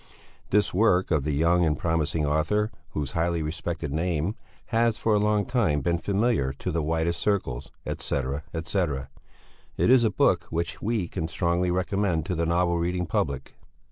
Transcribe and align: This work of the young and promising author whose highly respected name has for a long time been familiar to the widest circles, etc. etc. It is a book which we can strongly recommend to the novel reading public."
This 0.49 0.73
work 0.73 1.11
of 1.11 1.25
the 1.25 1.31
young 1.33 1.63
and 1.63 1.77
promising 1.77 2.25
author 2.25 2.71
whose 2.93 3.11
highly 3.11 3.43
respected 3.43 3.93
name 3.93 4.33
has 4.73 4.97
for 4.97 5.13
a 5.13 5.19
long 5.19 5.45
time 5.45 5.81
been 5.81 5.99
familiar 5.99 6.53
to 6.53 6.71
the 6.71 6.81
widest 6.81 7.19
circles, 7.21 7.69
etc. 7.85 8.41
etc. 8.51 9.09
It 9.77 9.91
is 9.91 10.03
a 10.03 10.09
book 10.09 10.45
which 10.45 10.81
we 10.81 11.07
can 11.07 11.27
strongly 11.27 11.69
recommend 11.69 12.25
to 12.25 12.33
the 12.33 12.47
novel 12.47 12.79
reading 12.79 13.05
public." 13.05 13.53